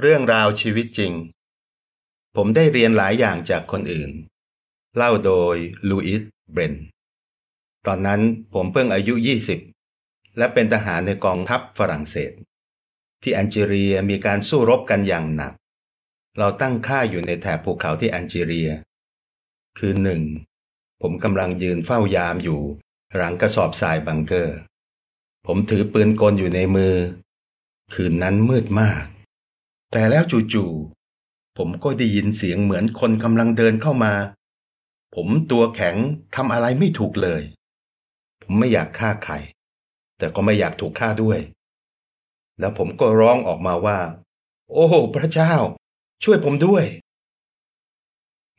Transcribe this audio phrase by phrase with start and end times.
[0.00, 1.12] เรื่องราวชีวิตจริง
[2.36, 4.10] ผมได้เรียนหลายอย่างจากคนอื่น
[4.96, 5.56] เล่าโดย
[5.88, 6.22] ลูอิส
[6.52, 6.74] เบรน
[7.86, 8.20] ตอนนั้น
[8.54, 9.14] ผมเพิ่งอายุ
[9.76, 12.32] 20 และเป็นทหารในกองทัพฝรั่งเศส
[13.22, 15.52] ที่แอนจีเรียมีการสู้รบกันอย่างหนัก
[16.38, 18.70] เราตั้งค่าอยู่ในแถบภูเขาที่แอนจีเรีย
[19.78, 20.22] คือหนึ่ง
[21.02, 22.60] ผมกำลังยืนเฝ้ายามอยู่
[23.16, 24.56] หลังกระสอบทรายบังเกอร์
[25.46, 26.94] ผมถือปืนกลอยู่ในมือ
[27.94, 29.04] คืนนั้นมืดมาก
[29.96, 34.14] แต่แล้วจู่ๆผมก็ได้ยินเสียงเหมือนคนกำลังเดินเข้ามา
[35.14, 35.96] ผมตัวแข็ง
[36.34, 37.42] ทำอะไรไม่ถูกเลย
[38.42, 39.34] ผมไม่อยากฆ่าใคร
[40.18, 41.38] แต่ก็ไม่อยากถูกฆ่าด้วย
[42.60, 43.98] แล้วผมก็ร้องออกมาว่า
[44.72, 45.54] โอ้พระเจ้า
[46.24, 46.84] ช่วยผมด้วย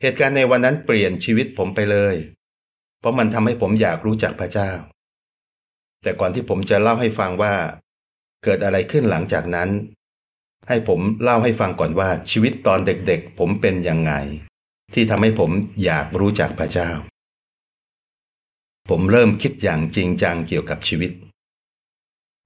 [0.00, 2.14] เหตุการณ์ในวันนั้นเปลี่ยนชีวิตผมไปเลย
[2.98, 4.70] เพราะมันทำให้ผมอยากรู้จักพระเจ้า
[6.02, 7.54] แต่ก่อนที่ผมจะเล่าให้ฟังว่า
[8.44, 9.70] เกิดอะไรขึ้นหลังจากนั้น
[10.68, 14.12] ให้ผมเล่าให้ฟังก่อนว่าชีวิตตอนเด็กๆ ผมเป็นยังไง
[14.94, 15.50] ที่ทำให้ผม
[15.84, 16.90] อยากรู้จักพระเจ้า
[18.88, 21.12] ผมเริ่มคิดอย่างจริงจังเกี่ยวกับชีวิต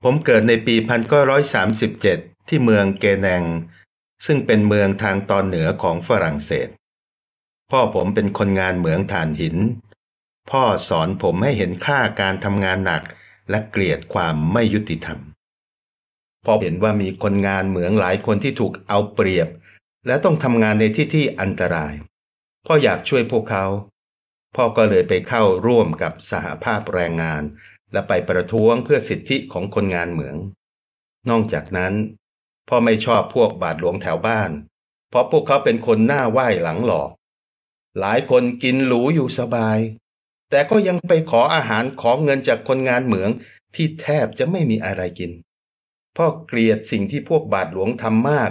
[0.02, 0.74] ผมเกิดในปี
[1.62, 3.44] 1937 ที่เมืองเกแนง
[4.26, 6.68] ซึ่งเป็นเมืองทางตอนเหนือของฝรั่งเศส
[7.70, 9.56] พ่อผมเป็นคนงานเหมืองถ่านหิน
[10.50, 13.02] พ่อสอนผมให้เห็นค่าการทำงานหนัก
[13.50, 15.18] และเกลียดความไม่ยุติธรรม
[16.44, 19.48] พ่อเห็นว่ามีคนงานเหมืองหลายคนที่ถูกเอาเปรียบ
[20.06, 21.94] และต้องทำงานในที่ที่อันตราย
[22.66, 23.66] พ่ออยากช่วยพวกเขา
[24.56, 27.42] พ่อก็เลยไปเข้าร่วมกับสหภาพแรงงาน
[27.92, 30.36] และไปประท้วงเพื่อสิทธิของคนงานเหมือง
[31.30, 31.94] นอกจากนั้น
[32.68, 34.50] พ่อไม่ชอบพวกบาทหลวงแถวบ้าน
[35.08, 37.10] เพราะพวกเขาเป็นคนหน้าไหว้หลังหลอก
[37.98, 39.78] หลายคนกินหรูอยู่สบาย
[40.50, 43.30] แต่ก็ยังไปขออาหารขอเงินจากคนงานเหมือง
[43.74, 45.32] ที่แทบจะไม่มีอะไรกิน
[46.16, 48.50] พ่อเกลียดสิ่งที่พวกบาทหลวงทำมาก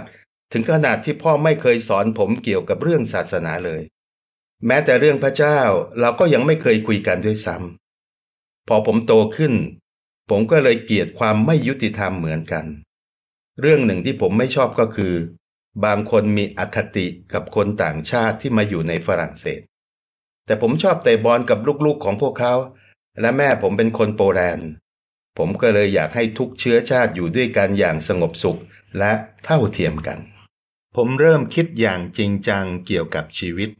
[0.52, 3.82] ถึงขนาดที่พ่อไม่เคยสอนผมเกี่ยวกับเรื่องศาสนาเลย
[4.66, 5.60] แม้แต่เรื่องพระเจ้า
[6.00, 9.54] เราก็ยังไม่เคยคุยกันด้วยซ้ำพอผมโตขึ้น
[10.30, 12.66] ผมก็เลยเกลียดความไม่ยุติธรรมเหมือนกัน
[13.60, 15.14] เรื่องหนึ่งที่ผมไม่ชอบก็คือ
[15.84, 19.60] บางคนมีอคติกับคนต่างชาติที่มาอยู่ในฝรั่งเศส
[20.46, 22.54] แต่ผมชอบเตะบอลกับลูกๆของพวกเขา
[23.20, 24.68] และแม่ผมเป็นคนโปแลนด์
[25.38, 28.60] ผมก็เลยอยากให้ทุกเชื้อชาติอยู่ด้วยกันอย่างสงบสุข
[28.98, 29.12] และ
[29.44, 30.18] เท่าเทียมกัน
[30.96, 33.70] ผมเริ่มคิดอย่างจริงจังเกี่ยวกับชีวิต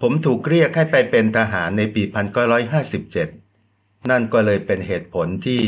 [0.00, 2.02] ผมถูกเรียกให้ไปเป็นทหารในปี
[3.26, 5.62] 1957 นั่นก็เลยเป็นเหตุผลที่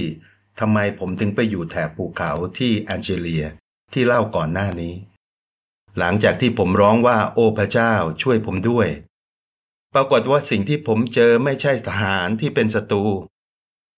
[0.60, 3.44] ทำไมผมถึงไปอยู่แถบภูเขาที่แอนเจเลีย
[3.92, 4.94] ที่เล่าก่อนหน้านี้
[5.98, 8.88] หลังจากที่ผมร้องว่าโอ้พระเจ้าช่วยผมด้วย
[9.94, 13.04] ปรากฏว่าสิ่งที่ผมเจอไม่ใช่ทหารที่เป็นศัตรู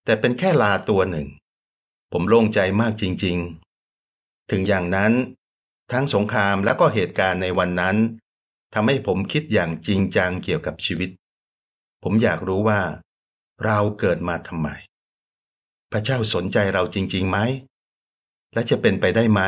[0.04, 1.28] แต่เป็นแค่ลาตัวหนึ่ง
[2.12, 5.12] ผมโล่งใจมากจริงๆ ถึงอย่างนั้น
[5.92, 7.96] ทั้งสงครามและก็เหตุการณ์ในวันนั้น
[8.74, 11.10] ทำให้ผมคิดอย่างจริงจังเกี่ยวกับชีวิต
[12.02, 12.80] ผมอยากรู้ว่า
[13.64, 14.68] เราเกิดมาทำไม
[15.90, 17.38] พระเจ้าสนใจเราจริงๆไหม
[18.52, 19.40] และจะเป็นไปได้ไหม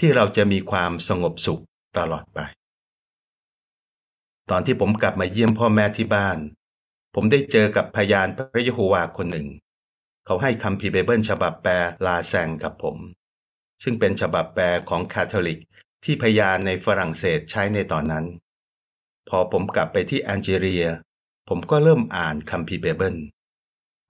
[0.00, 1.62] ที่เราจะมีความสงบสุข
[1.98, 2.40] ตลอดไป
[4.50, 6.38] ตอนที่ผมกลับมาเยี่ยมพ่อแม่ที่บ้าน
[7.14, 9.46] ผมได้เจอกับพยานพระยะโฮวาคนหนึ่ง
[10.30, 11.72] เขาให้คำพีเบเบิลฉบับแปล
[12.06, 12.96] ลาแซงกับผม
[13.82, 15.60] ซึ่งเป็นฉบับแปลของคาทอลิก
[16.04, 18.26] ที่พยานในฝรั่งเศสใช้ในตอนนั้น
[19.28, 20.84] พอผมกลับไปที่แอนเจเรีย
[21.48, 23.16] ผมก็เริ่มอ่านคำพีเบเบิล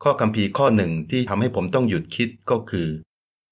[0.03, 2.88] ข้อคำพีข้อหนึ่งที่ทำให้ผมต้องหยุดคิดก็คือ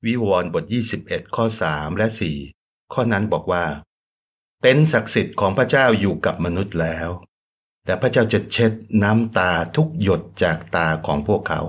[0.06, 0.64] วิวรณ์บท
[1.00, 2.06] 21 ข้อ 3 และ
[2.50, 3.64] 4 ข้อนั้นบอกว่า
[4.60, 7.08] เต็นศักดิ์สิทธิ์ของพระเจ้าอยู่กับมนุษย์แล้ว
[7.84, 11.62] แต่พระเจ้าจะเช็ดน้ำตาทุกหยดจากตาของพวกเขา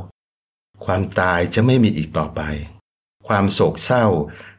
[0.85, 2.41] ความตายจะไม่มีอีกต่อไป
[3.27, 4.05] ความโศกเศร้า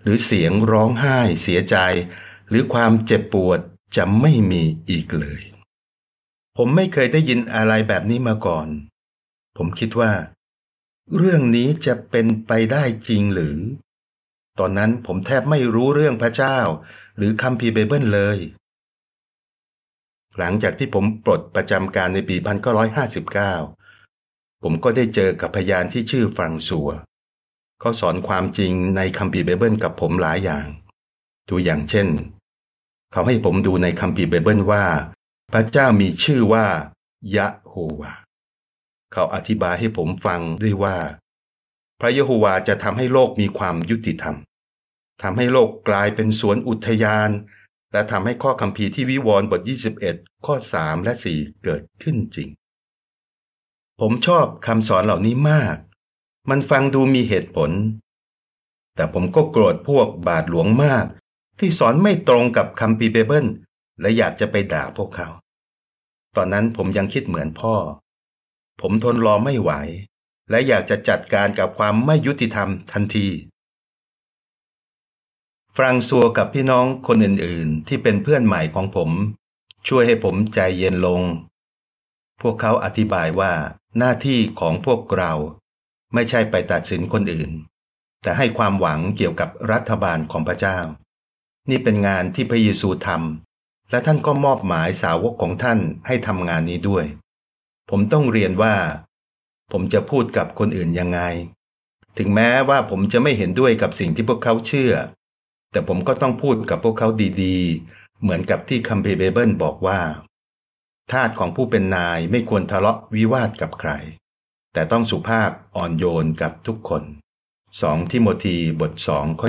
[0.03, 1.77] หรือเสียงร้องไห้เสียใจ
[2.49, 3.61] หรือความเจ็บปวด
[3.97, 5.43] จะไม่มีอีกเลย
[6.57, 8.69] ผมไม่เคยได้ยินอะไรแบบนี้มาก่อน
[9.57, 10.13] ผมคิดว่า
[11.17, 13.59] เรื่องนี้จะเป็นไปได้จริงหรือ
[14.59, 16.59] ตอนนั้นผมแทบไม่รู้เรื่องพระเจ้า
[17.17, 18.39] หรือคัมภีร์ไบเบิลเลย
[20.39, 22.37] หลังจากที่ผมปลดประจำการในปี
[23.13, 23.80] 1959
[24.63, 26.89] ผมก็ได้เจอกับพยานที่ชื่อฟรังซัว
[27.81, 30.67] เขาสอนความจริงในคัมภีร์ไบเบิลกับผมหลายอย่าง
[31.49, 32.09] ตัวอย่างเช่น
[33.13, 34.85] เขาให้ผมดูในคัมภีร์ไบเบิลว่า
[35.53, 36.67] พระเจ้ามีชื่อว่า
[37.37, 38.13] ยะโฮวา
[39.13, 40.97] เขาอธิบายให้ผมฟังด้วยว่า
[42.01, 44.37] พระยะโฮวาจะทำให้โลกมีความยุติธรรม
[45.23, 47.31] ทำให้โลกกลายเป็นสวนอุทยาน
[47.93, 49.61] และทำให้ข้อคำพีที่วิวรณ์บท
[50.05, 52.49] 21 ข้อ 3 และ 4 เกิดขึ้นจริง
[54.01, 55.77] ผมชอบคำสอนเหล่านี้มาก
[56.51, 57.71] มันฟังดูมีเหตุผล
[58.95, 61.07] แต่ผมก็โกรธพวกบาทหลวงมาก
[61.59, 63.47] ที่สอนไม่ตรงกับคำปีเบเบิล
[64.01, 65.29] และอยากจะไปด่าพวกเขา
[66.37, 67.75] ตอนนั้นผมยังคิดเหมือนพ่อ
[68.81, 69.71] ผมทนรอไม่ไหว
[70.51, 73.29] และอยากจะจัดการกับความไม่ยุติธรรมทันที
[75.77, 79.11] ฟรังซัวกับพี่น้องคนอื่นๆ ที่เป็นเพื่อนใหม่ของผม
[79.89, 81.23] ช่วยให้ผมใจเย็นลง
[82.43, 83.53] พวกเขาอธิบายว่า
[83.99, 85.33] หน้าที่ของพวกเรา
[86.15, 87.51] ไม่ใช่ไปตัดสินคนอื่น
[88.23, 90.79] แต่ให้ความหวังเกี่ยวกับรัฐบาลของพระเจ้า
[91.71, 97.05] นี่เป็นงานที่พระเยซูทำและท่านก็มอบหมายสาวกของท่านให้ทำงานนี้ด้วย
[97.91, 98.75] ผมต้องเรียนว่า
[99.73, 101.21] ผมจะพูดกับคนอื่นยังไง
[102.19, 104.93] ถึงแม้ว่าผมจะไม่เห็นด้วยกับสิ่งที่พวกเขาเชื่อ
[105.73, 107.09] แต่ผมก็ต้องพูดกับพวกเขา
[107.43, 110.01] ดีๆ เหมือนกับที่คัมภีร์เบเบิลบอกว่า
[111.13, 113.93] ทาสของผู้เป็นนายไม่ควรทะเลาะวิวาทกับใคร
[114.73, 117.03] แต่ต้องสุภาพอ่อนโยนกับทุกคน
[117.59, 119.49] 2ทิโมธีบทสองข้อ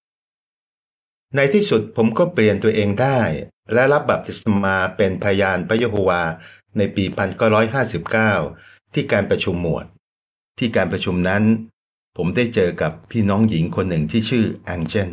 [0.00, 3.20] 24ในที่สุดผมก็เปลี่ยนตัวเองได้
[3.72, 6.22] และรับบัพติศมาเป็นพยานพระเยโฮวา
[6.76, 7.04] ในปี
[8.18, 9.86] 1959 ที่การประชุมหมวด
[10.58, 11.44] ที่การประชุมนั้น
[12.16, 15.10] ผมได้เจอกับพี่น้องหญิงคนหนึ่งที่ชื่อแองเจน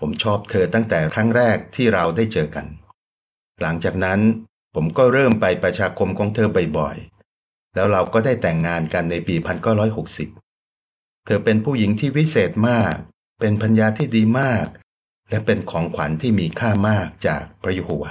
[0.00, 2.66] ผมชอบเธอตั้งแต่ครั้งแรกที่เราได้เจอกัน
[3.60, 4.20] หลังจากนั้น
[4.74, 6.48] ผมก็เริ่มไปประชาคมของเธอ
[6.78, 9.34] บ่อยๆ แล้วเราก็ได้แต่งงานกันในปี
[10.30, 12.94] 1960 เธอเป็นผู้หญิงที่วิเศษมาก
[13.40, 14.66] เป็นพัญญาที่ดีมาก
[15.30, 18.06] และเป็นของขวัญที่มีค่ามากจากพระยุหัว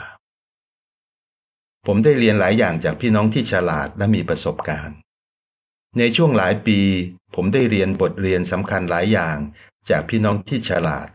[1.86, 4.98] ผมได้เรียนหลายอย่างจากพี่น้องที่ฉลาดและมีประสบการณ์
[5.98, 6.80] ในช่วงหลายปี
[7.36, 9.38] ผมได้เรียนบทเรียนสำคัญหลายอย่าง
[9.90, 11.08] จากพี่น้องที่ฉลาด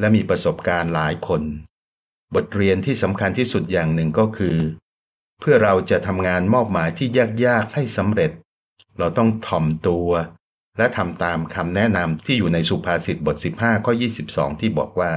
[0.00, 1.42] และมีประสบการณ์หลายคน
[2.34, 4.56] บทเรียนที่สำคัญที่สุดอย่างหนึ่งก็คือ
[5.40, 7.08] เพื่อเราจะทำงานมอบหมายที่
[7.46, 8.30] ยากๆให้สำเร็จ
[8.98, 10.10] เราต้องถ่อมตัว
[10.78, 13.92] และทำตามคำแนะนำที่อยู่ในสุภาษิตบท 15 ข้อ
[14.26, 15.12] 22 ที่บอกว่า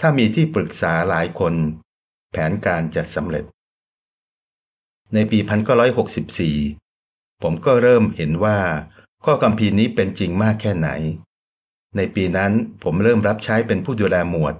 [0.00, 1.54] ถ้ามีที่ปรึกษาหลายคน
[2.30, 3.44] แผนการจะสำเร็จ
[5.14, 5.38] ในปี
[6.60, 8.58] 1964 ผมก็เริ่มเห็นว่า
[9.24, 10.88] ข้อคำพีนี้เป็นจริงมากแค่ไหน
[11.96, 12.52] ในปีนั้น
[12.82, 14.54] ผมเริ่มรับใช้เป็นผู้ดูแลหมวด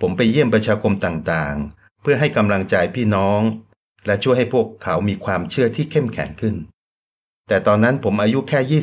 [0.00, 3.40] ผมไปเยี่ยมประชาคมต่างๆ เพื่อให้กำลังใจพี่น้อง
[4.06, 6.54] และช่วยให้พวกเขามีความเชื่อที่เข้มแข็งขึ้น
[7.48, 8.80] แต่ตอนนั้นผมอายุแค่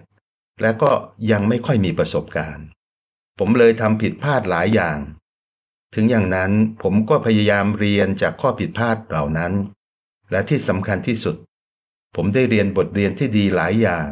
[0.00, 0.90] 27 และก็
[1.30, 2.66] ยังไม่ค่อยมีประสบการณ์
[3.38, 4.98] ผมเลยทำผิดพลาดหลายอย่าง
[5.94, 6.52] ถึงอย่างนั้น
[6.82, 9.52] ผมก็พยายามเรียนจากข้อผิดพลาดเหล่านั้น
[10.30, 11.36] และที่สำคัญที่สุด
[12.16, 14.08] ผมได้เรียนบทเรียนที่ดีหลายอย่าง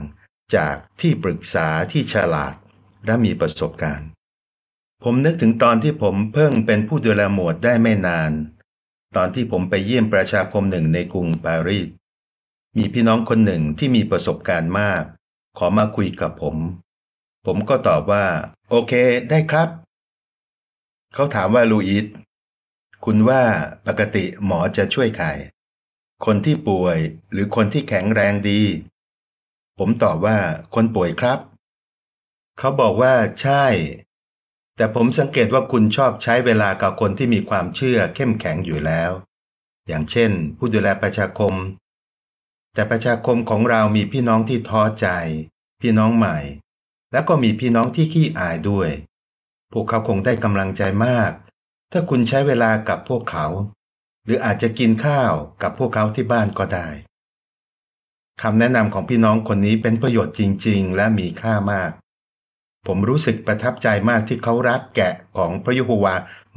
[0.56, 2.54] จากที่ปรึกษาที่ฉลาด
[3.06, 4.08] และมีประสบการณ์
[5.08, 8.32] ผมนึกถึงตอนที่ผมเพิ่งเป็นผู้ดูแลหมวดได้ไม่นาน
[9.17, 11.88] ตอนที่ผมไปเยี่ยมประชาคมหนึ่งในกรุงปารีส
[12.76, 15.03] มีพี่น้องคนหนึ่งที่มีประสบการณ์มาก
[15.58, 16.56] ขอมาคุยกับผม
[17.47, 18.25] ผมก็ตอบว่า
[18.70, 18.93] โอเค
[19.31, 19.69] ได้ครับ
[21.14, 22.06] เขาถามว่าลูอิส
[23.05, 23.43] คุณว่า
[23.87, 25.29] ปกติหมอจะช่วยใคร
[26.25, 26.99] คนที่ป่วย
[27.32, 28.62] หรือคนที่แข็งแรงดี
[29.79, 30.38] ผมตอบว่า
[30.75, 31.38] คนป่วยครับ
[32.58, 33.64] เขาบอกว่าใช่
[34.76, 39.11] แต่ผมสังเกตว่าคุณชอบใช้เวลากับคนที่มีความเชื่อเข้มแข็งอยู่แล้ว
[39.87, 41.55] อย่างเช่น ผู้ดูแลประชาคม
[42.75, 45.08] แต่ประชาคมของเรามีพี่น้องที่ท้อใจ
[45.81, 46.38] พี่น้องใหม่
[47.12, 48.90] แล้วก็มีพี่น้องที่ขี้อายด้วย
[49.72, 51.32] พวกเขาคงได้กำลังใจมาก
[51.93, 53.46] ถ้าคุณใช้เวลากับพวกเขา
[54.24, 56.89] หรืออาจจะกินข้าวกับพวกเขาที่บ้านก็ได้
[58.43, 61.91] คำแนะนำของพี่น้องคนนี้เป็นประโยชน์จริง ๆ และมีค่ามาก
[62.86, 66.14] ผมรู้สึกประทับใจมากที่เขารักแกะของพระยุโฮวา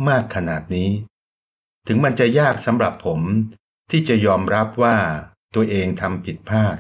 [0.08, 0.90] มากขนาดนี้
[1.88, 3.20] ถึงมันจะยากสำหรับผม
[3.92, 4.96] ที่จะยอมรับว่า
[5.56, 6.78] ตัวเองทำผิดพลาด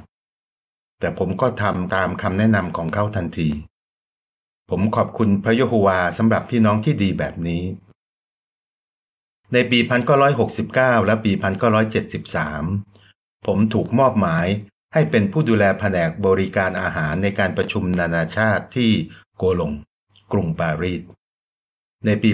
[0.99, 3.49] แต่ผมก็ทำตามคำแนะนำของเขาทันที
[4.69, 7.63] ผมขอบคุณพระยโฮวาสำหรับพี่น้องที่ดีแบบนี้
[9.53, 9.79] ในปี
[10.43, 11.31] 1969 และปี
[12.59, 14.47] 1973 ผมถูกมอบหมาย
[14.93, 18.91] ให้เป็นผู้ดูแลแผนกบริการอาหารในการประชุมนานาชาติที่
[19.39, 19.71] โกลง
[20.31, 21.01] กรุงปารีส
[22.05, 22.29] ในปี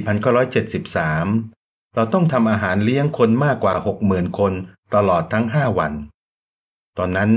[0.76, 4.54] 1973 เราต้องทำอาหารเลี้ยงคนมากกว่า 60,000 คน
[4.96, 5.94] ตลอดทั้ง 5 วัน
[6.98, 7.32] ตอนนั้น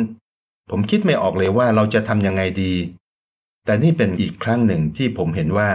[0.71, 2.75] ผมคิดไม่ออกเลยว่าเราจะทำยังไงดี
[3.65, 5.71] แต่นี่เป็นอีกครั้งหนึ่งที่ผมเห็นว่า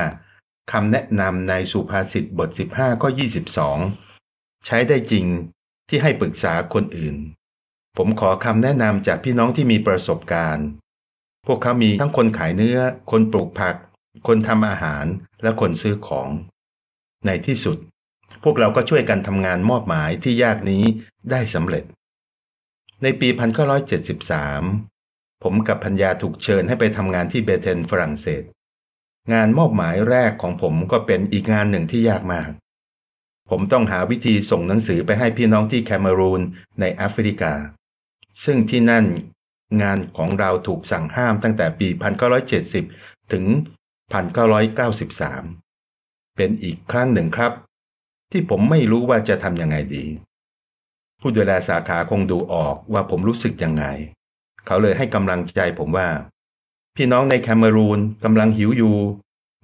[0.71, 3.09] คำแนะนำในสุภาษิตบท 15 ข้อ
[3.88, 5.25] 22 ใช้ได้จริง
[5.89, 7.15] ที่ให้ปรึกษาคนอื่น
[7.97, 10.67] ผมขอคำแนะนำจากพี่น้องที่มีประสบการณ์
[11.45, 12.79] พวกเขามีทั้งคนขายเนื้อ
[13.12, 13.75] คนปลูกผัก
[14.27, 15.05] คนทำอาหาร
[15.43, 16.29] และคนซื้อของ
[17.25, 17.77] ในที่สุด
[18.43, 20.83] พวกเราก็ช่วยกันทำงานมอบหมายที่ยากนี้
[21.31, 21.83] ได้สำเร็จ
[23.03, 23.29] ในปี
[24.55, 28.43] 1973 ผมกับพัญญาถูกเชิญให้ไปทำงานที่เบเทนฝรั่งเศส
[29.33, 32.50] งานมอบหมายแรกของผมก็เป็นอีกงานหนึ่งที่ยากมาก
[33.50, 36.41] ผมต้องหาวิธีส่งหนังสือไปให้พี่น้องที่แคเมรูน
[36.79, 37.53] ในแอฟริกา
[38.43, 39.05] ซึ่งที่นั่น
[39.82, 41.88] งานของเราถูกสั่งห้ามตั้งแต่ปี
[42.60, 43.46] 1970 ถึง
[44.72, 47.51] 1993 เป็นอีกครั้งหนึ่งครับ
[48.32, 50.06] ที่ผมไม่รู้ว่าจะทำยังไงดี
[51.20, 53.86] ผู้ดูแลสาขาคงดูออกว่าผมรู้สึกยังไง
[54.65, 56.10] เขาเลยให้กำลังใจผมว่า
[56.96, 58.98] พี่น้องในแคเมรูนกำลังหิวอยู่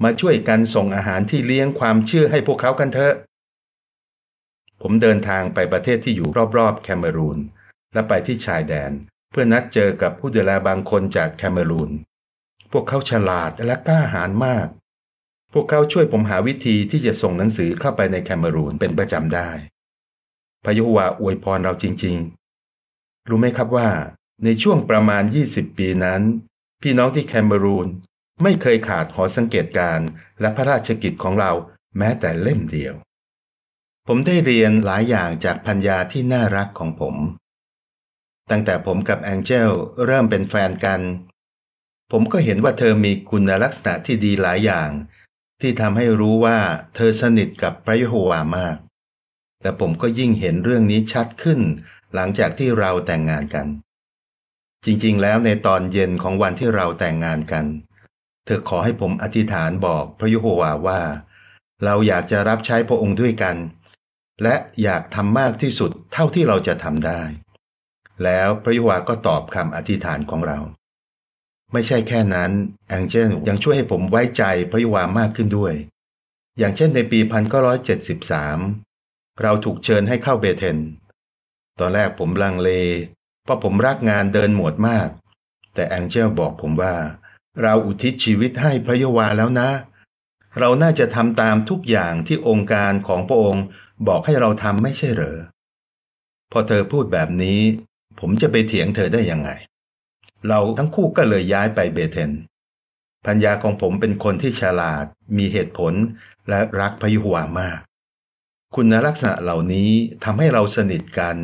[0.03, 3.15] มาช่วยกันส่งอาหารที่เลี้ยงความเชื่อให้พวกเขากันเถอะ
[4.81, 7.39] ผมเดินทางไปประเทศที่อยู่รอบๆแคเมรูน
[7.93, 8.91] และไปที่ชายแดน
[9.31, 11.91] เพื่อนัดเจอกับผู้ดูแลบางคนจากแคเมรูน
[12.71, 14.67] พวกเขาฉลาดและกล้าหาญมาก
[15.53, 19.49] พวกเขาช่วยผมหาวิธีที่จะส่งหนังสือเข้าไปในแคเมรูนเป็นประจำได้
[20.65, 22.17] พยุวาอวยพรเราจริง
[22.73, 23.89] ๆ รู้ไหมครับว่า
[24.43, 26.21] ในช่วงประมาณ 20 ปีนั้น
[26.81, 27.87] พี่น้องที่แคเมรูน
[28.43, 29.99] ไม่เคยขาดหอสังเกตการ
[30.39, 31.51] และพระราชกิจของเรา
[31.97, 32.95] แม้แต่เล่มเดียว
[34.07, 37.15] ผมได้เรียนหลายอย่างจากพัญญาที่น่ารักของผม
[38.49, 39.69] ตั้งแต่ผมกับแองเจล
[40.05, 41.01] เริ่มเป็นแฟนกัน
[42.11, 44.89] ผมก็เห็นว่าเธอมีคุณลักษณะที่ดีหลายอย่าง
[45.61, 46.57] ที่ทำให้รู้ว่า
[46.95, 48.77] เธอสนิทกับพระยโฮวามาก
[49.61, 51.59] แต่ผมก็ยิ่งเห็นเรื่องนี้ชัดขึ้น
[52.13, 53.67] หลังจากที่เราแต่งงานกัน
[54.85, 57.65] จริงๆ แล้วในตอนเย็นของวันที่เราแต่งงานกัน
[58.45, 61.01] เธอขอให้ผมอธิษฐานบอกพระยโฮวาว่า
[61.83, 63.57] เราอยากจะรับใช้พระองค์ด้วยกัน
[64.43, 67.21] และอยากทำมากที่สุดเท่าที่เราจะทำได้
[68.23, 70.59] แล้วพระยุวาก็ตอบคำอธิษฐานของเรา
[71.73, 72.51] ไม่ใช่แค่นั้น
[72.87, 75.73] แองเจลยังช่วยให้ผมไว้ใจพระยุวามากขึ้นด้วย
[76.57, 77.19] อย่างเช่นในปี
[78.09, 80.77] 1973 เราถูกเชิญให้เข้าเบเทน
[81.79, 82.69] ตอนแรกผมลังเล
[83.43, 85.09] เพราะผมรักงานเดินหมวดมาก
[85.73, 86.95] แต่แองเจลบอกผมว่า
[87.61, 89.69] เราอุทิศชีวิตให้พระยวาแล้วนะ
[90.59, 93.63] เราน่าจะทำตามทุกอย่างที่องค์การของพระองค์
[94.07, 95.39] บอกให้เราทำไม่ใช่เหรอ
[96.51, 97.59] พอเธอพูดแบบนี้
[98.19, 99.49] ผมจะไปเถียงเธอได้ยังไง
[100.47, 102.31] เราทั้งคู่ก็เลยย้ายไปเบเทน
[103.25, 105.05] พัญญาของผมเป็นคนที่ฉลาด
[105.37, 105.93] มีเหตุผล
[106.49, 107.79] และรักพยุหวามาก
[108.75, 109.91] คุณลักษณะเหล่านี้
[110.23, 111.37] ทำให้เราสนิทกัน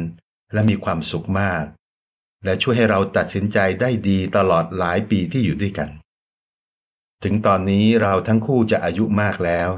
[0.54, 1.64] และมีความสุขมาก
[2.44, 5.90] และช่วยให้เราตัดสินใจได้ดีตลอดหลายปีที่อยู่ด้วยกัน
[7.24, 9.70] ถึงตอนนี้เราทั้งคู่จะอายุมากแล้ว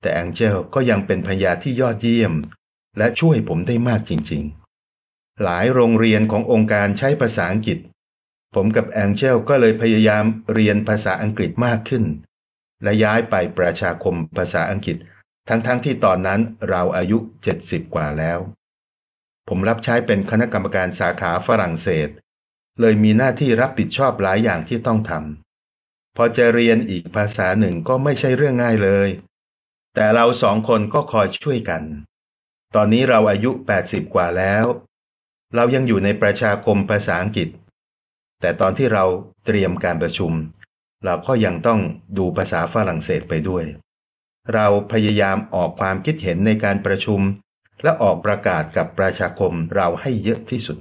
[0.00, 2.32] แต่แองเจลก็ยังเป็นพญาที่ยอดเยี่ยม
[2.98, 4.65] และช่วยผมได้มากจริง ๆ
[5.42, 7.78] หลายโรงเรียนขององค์การใช้ภาษาอังกฤษ
[8.54, 12.04] ผมกับแองเจลก็เลยพยายามเรียนภาษาอังกฤษมากขึ้น
[12.82, 14.96] และย้ายไปประชาคมภาษาอังกฤษ
[15.48, 17.18] ทั้งๆทที่ตอนนั้นเราอายุ
[17.56, 18.38] 70กว่าแล้ว
[19.48, 22.08] ผมรับใช้เป็นคณะกรรมการสาขาฝรั่งเศส
[22.80, 29.08] เลยมีหน้าที่รับผิดชอบหลายอย่างที่ต้องทำพอจะเรียนอีกภาษาหนึ่งก็ไม่ใช่เรื่องง่ายเลย
[29.94, 31.82] แต่เราสองคนก็คอยช่วยกัน
[32.74, 33.50] ตอนนี้เราอายุ
[33.82, 34.64] 80 กว่าแล้ว
[35.56, 37.48] เรายังอยู่ในประชาคมภาษาอังกฤษ
[38.40, 39.04] แต่ตอนที่เรา
[39.46, 40.32] เตรียมการประชุม
[41.04, 41.80] เราก็ยังต้อง
[42.18, 43.64] ดูภาษาฝรั่งเศสไปด้วย
[44.54, 47.20] เราพยายามออกความคิดเห็นในการประชุม
[47.82, 50.78] และออกประกาศกับประชาคมเราให้เยอะที่สุด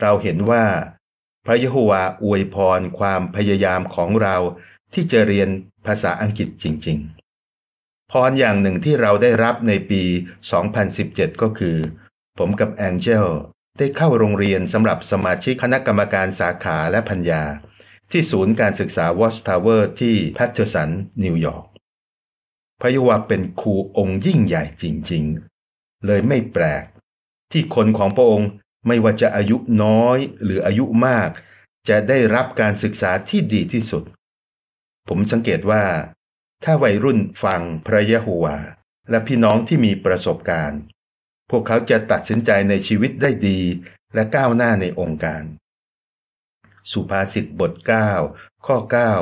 [0.00, 0.64] เราเห็นว่า
[1.44, 4.36] พระยะโฮวาอวยพรความพยายามของเรา
[4.94, 5.48] ที่จะเรียน
[5.86, 6.98] ภาษาอังกฤษจริง
[7.54, 10.02] ๆ พรอย่างหนึ่งที่เราได้รับในปี
[10.72, 11.76] 2017 ก็คือ
[12.38, 13.26] ผมกับแองเจล
[13.78, 17.42] ได้เข้าโรงเรียนสำหรับสมาชิกคณะกรรมการสาขาและพัญญา
[18.10, 20.90] ที่ศูนย์การศึกษาวอชทาวเวอร์ที่แพทเทอร์สัน
[21.24, 21.64] นิวยอร์ก
[22.80, 26.84] พระยะโฮวาเป็นครูองค์ยิ่งใหญ่จริงๆ เลยไม่แปลก
[27.52, 28.50] ที่คนของพระองค์
[28.86, 31.30] ไม่ว่าจะอายุน้อยหรืออายุมาก
[31.88, 34.04] จะได้รับการศึกษาที่ดีที่สุด
[35.08, 35.84] ผมสังเกตว่า
[36.64, 38.56] ถ้าวัยรุ่นฟังพระยะโฮวา
[39.10, 40.80] และพี่น้องที่มีประสบการณ์
[41.50, 43.60] พวกเขาจะตัดสินใจในชีวิตได้ดี
[44.14, 45.42] และก้าวหน้าในองค์การ
[46.92, 47.72] สุภาษิตบท
[48.18, 48.76] 9 ข้อ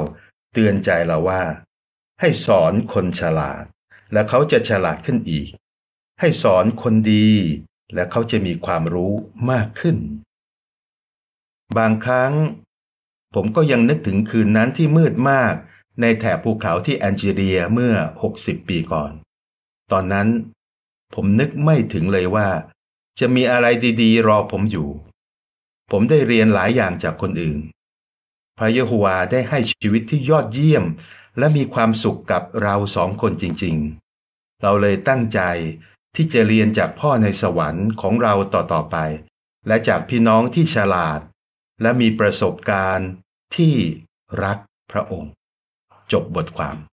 [0.05, 1.43] 9 เตือนใจเราว่า
[2.21, 3.64] ให้สอนคนฉลาด
[4.12, 5.49] และเขาจะฉลาดขึ้นอีก
[6.21, 7.31] ให้สอนคนดี
[7.95, 9.14] และเขาจะมีความรู้
[9.50, 9.97] มากขึ้น
[11.79, 12.33] บางครั้ง
[13.35, 15.55] ผมก็ยังนึกถึงคืนนั้นที่มืดมาก
[16.00, 17.95] ในแถบภูเขาที่แอนจีเรียเมื่อ
[18.33, 19.12] 60 ปีก่อน
[19.93, 20.29] ตอนนั้น
[21.14, 22.49] ผมนึกไม่ถึงเลยว่า
[23.21, 23.66] จะมีอะไร
[24.02, 24.88] ดีๆ รอผมอยู่
[25.90, 27.59] ผมได้เรียนหลายอย่างจากคนอื่น
[28.59, 30.85] พระเยโฮวาได้ให้ชีวิตที่ยอดเยี่ยม
[31.38, 35.40] และมีความสุขกับเราสองคนจริงๆ เราเลยตั้งใจ
[36.16, 38.97] ที่จะเรียนจากพ่อในสวรรค์ของเราต่อๆไป
[39.66, 41.21] และจากพี่น้องที่ฉลาด
[41.83, 43.09] และมีประสบการณ์
[43.57, 43.75] ที่
[44.45, 44.59] รัก
[44.92, 45.33] พระองค์
[46.12, 46.76] จบบทความ